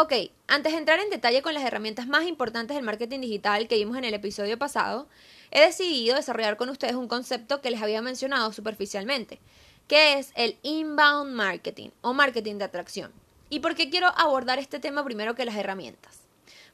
[0.00, 0.12] Ok,
[0.46, 3.96] antes de entrar en detalle con las herramientas más importantes del marketing digital que vimos
[3.96, 5.08] en el episodio pasado,
[5.50, 9.40] he decidido desarrollar con ustedes un concepto que les había mencionado superficialmente,
[9.88, 13.12] que es el inbound marketing o marketing de atracción.
[13.50, 16.20] ¿Y por qué quiero abordar este tema primero que las herramientas?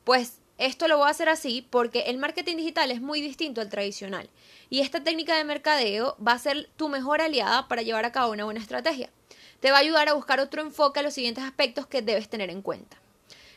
[0.04, 3.70] Pues esto lo voy a hacer así porque el marketing digital es muy distinto al
[3.70, 4.28] tradicional
[4.68, 8.32] y esta técnica de mercadeo va a ser tu mejor aliada para llevar a cabo
[8.32, 9.08] una buena estrategia.
[9.60, 12.50] Te va a ayudar a buscar otro enfoque a los siguientes aspectos que debes tener
[12.50, 12.98] en cuenta.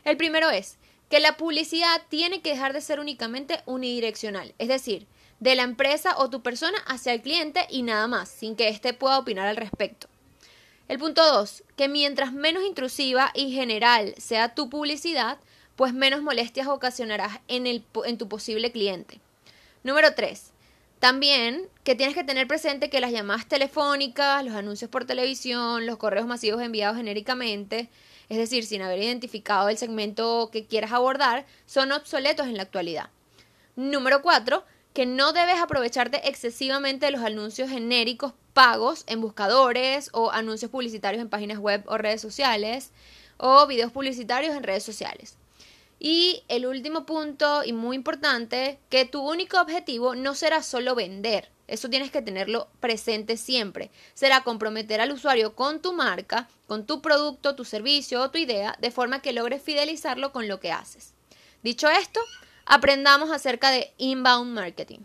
[0.08, 0.78] El primero es
[1.10, 5.06] que la publicidad tiene que dejar de ser únicamente unidireccional, es decir,
[5.38, 8.94] de la empresa o tu persona hacia el cliente y nada más, sin que éste
[8.94, 10.08] pueda opinar al respecto.
[10.88, 15.36] El punto 2, que mientras menos intrusiva y general sea tu publicidad,
[15.76, 19.20] pues menos molestias ocasionarás en, el, en tu posible cliente.
[19.84, 20.52] Número 3.
[21.00, 25.98] También que tienes que tener presente que las llamadas telefónicas, los anuncios por televisión, los
[25.98, 27.90] correos masivos enviados genéricamente,
[28.28, 33.10] es decir, sin haber identificado el segmento que quieras abordar, son obsoletos en la actualidad.
[33.76, 34.64] Número 4.
[34.92, 41.22] Que no debes aprovecharte excesivamente de los anuncios genéricos pagos en buscadores o anuncios publicitarios
[41.22, 42.90] en páginas web o redes sociales
[43.36, 45.36] o videos publicitarios en redes sociales.
[46.00, 51.50] Y el último punto y muy importante, que tu único objetivo no será solo vender,
[51.68, 53.90] eso tienes que tenerlo presente siempre.
[54.14, 58.76] Será comprometer al usuario con tu marca, con tu producto, tu servicio o tu idea,
[58.80, 61.14] de forma que logres fidelizarlo con lo que haces.
[61.62, 62.20] Dicho esto,
[62.64, 65.00] aprendamos acerca de inbound marketing.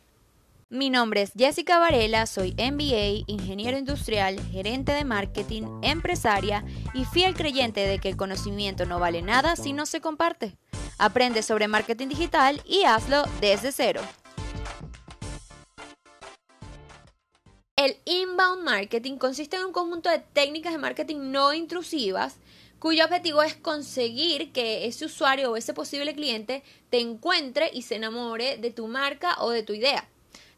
[0.69, 7.35] Mi nombre es Jessica Varela, soy MBA, ingeniero industrial, gerente de marketing, empresaria y fiel
[7.35, 10.57] creyente de que el conocimiento no vale nada si no se comparte.
[10.97, 14.01] Aprende sobre marketing digital y hazlo desde cero.
[17.83, 22.37] El inbound marketing consiste en un conjunto de técnicas de marketing no intrusivas
[22.79, 27.95] cuyo objetivo es conseguir que ese usuario o ese posible cliente te encuentre y se
[27.95, 30.07] enamore de tu marca o de tu idea.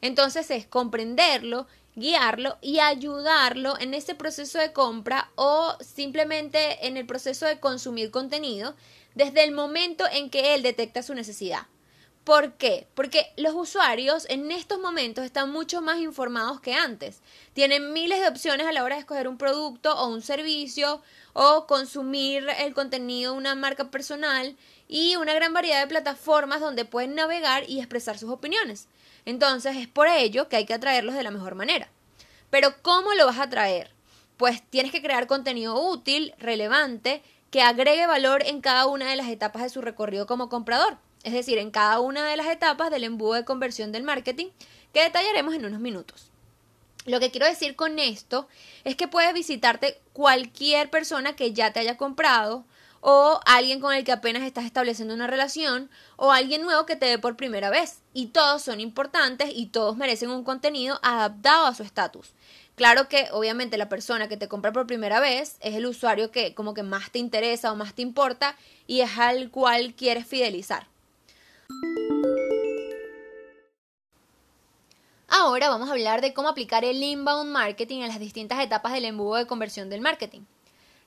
[0.02, 1.66] Entonces es comprenderlo,
[1.96, 8.12] guiarlo y ayudarlo en ese proceso de compra o simplemente en el proceso de consumir
[8.12, 8.76] contenido
[9.16, 11.66] desde el momento en que él detecta su necesidad.
[12.26, 12.88] ¿Por qué?
[12.96, 17.22] Porque los usuarios en estos momentos están mucho más informados que antes.
[17.54, 21.04] Tienen miles de opciones a la hora de escoger un producto o un servicio
[21.34, 26.84] o consumir el contenido de una marca personal y una gran variedad de plataformas donde
[26.84, 28.88] pueden navegar y expresar sus opiniones.
[29.26, 31.90] Entonces es por ello que hay que atraerlos de la mejor manera.
[32.50, 33.92] Pero ¿cómo lo vas a atraer?
[34.38, 37.22] Pues tienes que crear contenido útil, relevante,
[37.52, 41.34] que agregue valor en cada una de las etapas de su recorrido como comprador es
[41.34, 44.48] decir, en cada una de las etapas del embudo de conversión del marketing,
[44.94, 46.30] que detallaremos en unos minutos.
[47.06, 48.48] Lo que quiero decir con esto
[48.84, 52.64] es que puedes visitarte cualquier persona que ya te haya comprado
[53.02, 57.08] o alguien con el que apenas estás estableciendo una relación o alguien nuevo que te
[57.08, 58.00] ve por primera vez.
[58.14, 62.34] Y todos son importantes y todos merecen un contenido adaptado a su estatus.
[62.76, 66.54] Claro que obviamente la persona que te compra por primera vez es el usuario que
[66.54, 68.56] como que más te interesa o más te importa
[68.88, 70.88] y es al cual quieres fidelizar.
[75.28, 79.06] Ahora vamos a hablar de cómo aplicar el inbound marketing en las distintas etapas del
[79.06, 80.42] embudo de conversión del marketing.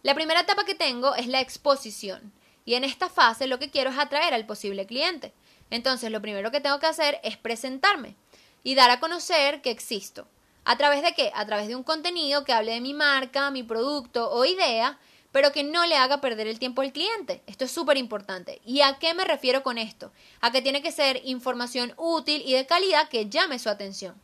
[0.02, 2.32] La primera etapa que tengo es la exposición
[2.64, 5.32] y en esta fase lo que quiero es atraer al posible cliente.
[5.70, 8.16] Entonces lo primero que tengo que hacer es presentarme
[8.62, 10.28] y dar a conocer que existo.
[10.64, 11.32] ¿A través de qué?
[11.34, 14.98] A través de un contenido que hable de mi marca, mi producto o idea
[15.38, 17.44] pero que no le haga perder el tiempo al cliente.
[17.46, 18.60] Esto es súper importante.
[18.64, 20.10] ¿Y a qué me refiero con esto?
[20.40, 24.20] A que tiene que ser información útil y de calidad que llame su atención.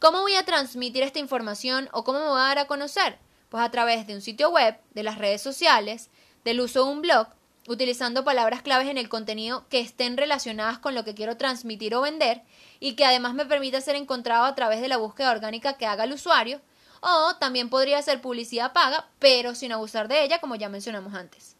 [0.00, 3.20] ¿Cómo voy a transmitir esta información o cómo me voy a dar a conocer?
[3.50, 6.10] Pues a través de un sitio web, de las redes sociales,
[6.42, 7.28] del uso de un blog,
[7.68, 12.00] utilizando palabras claves en el contenido que estén relacionadas con lo que quiero transmitir o
[12.00, 12.42] vender
[12.80, 16.02] y que además me permita ser encontrado a través de la búsqueda orgánica que haga
[16.02, 16.60] el usuario
[17.02, 21.56] o también podría ser publicidad paga, pero sin abusar de ella, como ya mencionamos antes.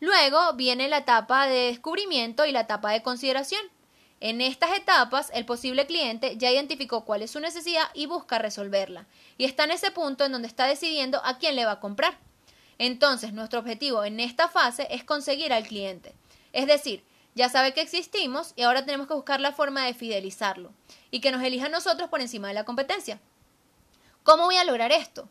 [0.00, 3.60] Luego viene la etapa de descubrimiento y la etapa de consideración.
[4.20, 9.06] En estas etapas, el posible cliente ya identificó cuál es su necesidad y busca resolverla.
[9.36, 12.18] Y está en ese punto en donde está decidiendo a quién le va a comprar.
[12.78, 16.14] Entonces, nuestro objetivo en esta fase es conseguir al cliente.
[16.52, 17.04] Es decir,
[17.34, 20.72] ya sabe que existimos y ahora tenemos que buscar la forma de fidelizarlo
[21.10, 23.20] y que nos elija a nosotros por encima de la competencia.
[24.26, 25.28] ¿Cómo voy a lograr esto?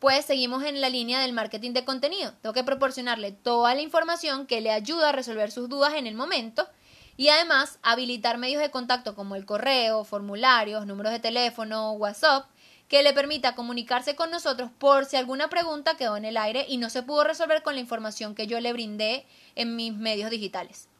[0.00, 2.34] Pues seguimos en la línea del marketing de contenido.
[2.42, 6.14] Tengo que proporcionarle toda la información que le ayuda a resolver sus dudas en el
[6.14, 6.68] momento
[7.16, 12.44] y además habilitar medios de contacto como el correo, formularios, números de teléfono, WhatsApp
[12.86, 16.76] que le permita comunicarse con nosotros por si alguna pregunta quedó en el aire y
[16.76, 20.90] no se pudo resolver con la información que yo le brindé en mis medios digitales.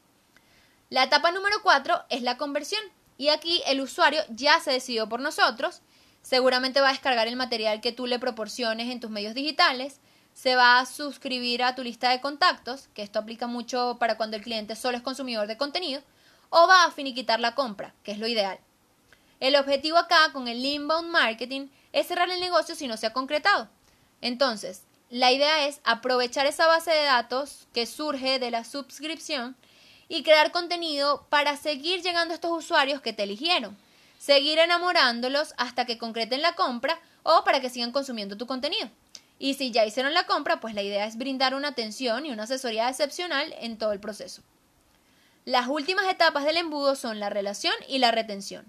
[0.88, 2.81] La etapa número 4 es la conversión
[3.19, 5.82] y aquí el usuario ya se decidió por nosotros,
[6.25, 10.00] seguramente va a descargar el material que tú le proporciones en tus medios digitales,
[10.32, 14.37] se va a suscribir a tu lista de contactos, que esto aplica mucho para cuando
[14.37, 16.03] el cliente solo es consumidor de contenido,
[16.49, 18.59] o va a finiquitar la compra, que es lo ideal.
[19.38, 23.12] El objetivo acá con el inbound marketing es cerrar el negocio si no se ha
[23.12, 23.69] concretado.
[24.23, 29.56] Entonces, la idea es aprovechar esa base de datos que surge de la suscripción
[30.09, 33.77] y crear contenido para seguir llegando a estos usuarios que te eligieron,
[34.25, 38.88] seguir enamorándolos hasta que concreten la compra o para que sigan consumiendo tu contenido.
[39.38, 42.44] Y si ya hicieron la compra, pues la idea es brindar una atención y una
[42.44, 44.41] asesoría excepcional en todo el proceso.
[45.44, 48.65] Las últimas etapas del embudo son la relación y la retención.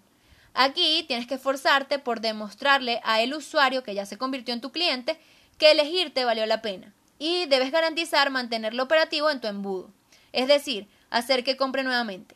[0.54, 4.74] Aquí tienes que esforzarte por demostrarle a el usuario que ya se convirtió en tu
[4.74, 5.18] cliente
[5.58, 9.90] que elegirte valió la pena y debes garantizar mantenerlo operativo en tu embudo,
[10.34, 12.36] es decir, hacer que compre nuevamente.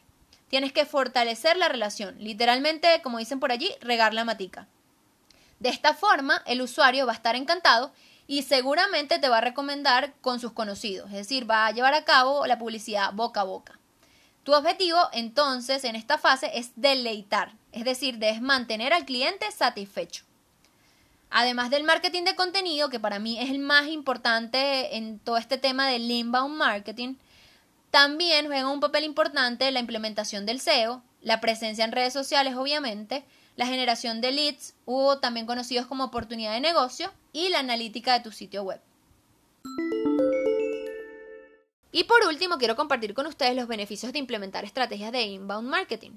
[0.49, 4.67] Tienes que fortalecer la relación, literalmente, como dicen por allí, regar la matica.
[5.59, 7.91] De esta forma, el usuario va a estar encantado
[8.27, 12.05] y seguramente te va a recomendar con sus conocidos, es decir, va a llevar a
[12.05, 13.79] cabo la publicidad boca a boca.
[14.43, 20.23] Tu objetivo entonces en esta fase es deleitar, es decir, debes mantener al cliente satisfecho.
[21.29, 25.57] Además del marketing de contenido, que para mí es el más importante en todo este
[25.57, 27.15] tema del inbound marketing,
[27.91, 33.25] también juega un papel importante la implementación del SEO, la presencia en redes sociales, obviamente,
[33.55, 38.23] la generación de leads, o también conocidos como oportunidad de negocio, y la analítica de
[38.23, 38.79] tu sitio web.
[41.91, 46.11] Y por último, quiero compartir con ustedes los beneficios de implementar estrategias de inbound marketing.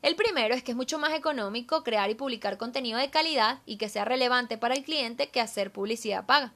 [0.00, 3.76] El primero es que es mucho más económico crear y publicar contenido de calidad y
[3.76, 6.52] que sea relevante para el cliente que hacer publicidad paga.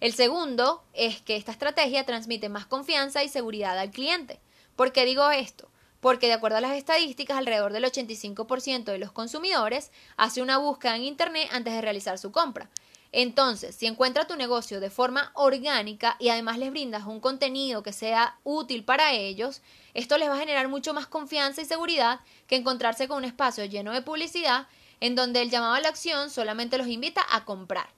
[0.00, 4.40] El segundo es que esta estrategia transmite más confianza y seguridad al cliente.
[4.76, 5.68] ¿Por qué digo esto?
[6.00, 10.96] Porque de acuerdo a las estadísticas, alrededor del 85% de los consumidores hace una búsqueda
[10.96, 12.68] en Internet antes de realizar su compra.
[13.16, 17.92] Entonces, si encuentra tu negocio de forma orgánica y además les brindas un contenido que
[17.92, 19.62] sea útil para ellos,
[19.94, 22.18] esto les va a generar mucho más confianza y seguridad
[22.48, 24.66] que encontrarse con un espacio lleno de publicidad
[24.98, 27.88] en donde el llamado a la acción solamente los invita a comprar.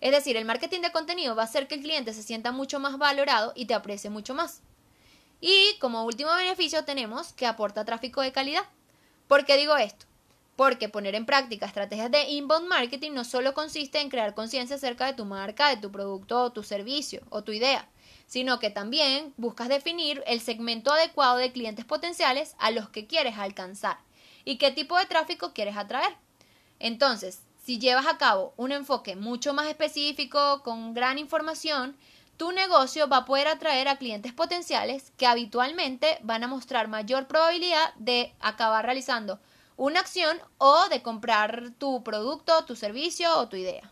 [0.00, 2.78] Es decir, el marketing de contenido va a hacer que el cliente se sienta mucho
[2.78, 4.62] más valorado y te aprecie mucho más.
[5.40, 8.64] Y como último beneficio tenemos que aporta tráfico de calidad.
[9.28, 10.06] ¿Por qué digo esto?
[10.56, 15.06] Porque poner en práctica estrategias de inbound marketing no solo consiste en crear conciencia acerca
[15.06, 17.88] de tu marca, de tu producto o tu servicio o tu idea,
[18.26, 23.36] sino que también buscas definir el segmento adecuado de clientes potenciales a los que quieres
[23.36, 23.98] alcanzar
[24.46, 26.16] y qué tipo de tráfico quieres atraer.
[26.78, 31.96] Entonces, si llevas a cabo un enfoque mucho más específico, con gran información,
[32.36, 37.26] tu negocio va a poder atraer a clientes potenciales que habitualmente van a mostrar mayor
[37.26, 39.40] probabilidad de acabar realizando
[39.76, 43.90] una acción o de comprar tu producto, tu servicio o tu idea.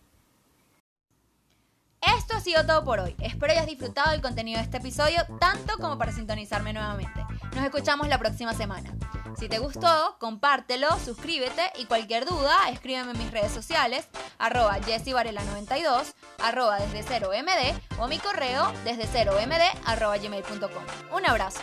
[2.16, 3.16] Esto ha sido todo por hoy.
[3.18, 7.26] Espero hayas disfrutado del contenido de este episodio tanto como para sintonizarme nuevamente.
[7.54, 8.92] Nos escuchamos la próxima semana.
[9.38, 14.08] Si te gustó, compártelo, suscríbete y cualquier duda, escríbeme en mis redes sociales,
[14.38, 21.16] arroba jessivarela92, arroba desde 0md o mi correo desde 0md arroba gmail.com.
[21.16, 21.60] Un abrazo.